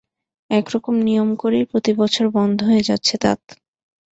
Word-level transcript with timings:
এক 0.49 0.65
রকম 0.73 0.95
নিয়ম 1.01 1.29
করেই 1.35 1.65
প্রতিবছর 1.65 2.25
বন্ধ 2.29 2.57
হয়ে 2.63 2.87
যাচ্ছে 2.89 3.15
তাঁত। 3.17 3.41